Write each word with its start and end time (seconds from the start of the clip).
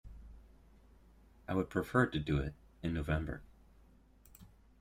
I 1.47 1.53
would 1.53 1.69
prefer 1.69 2.07
to 2.07 2.19
do 2.19 2.39
it 2.39 2.55
in 2.81 2.91
November. 2.95 3.43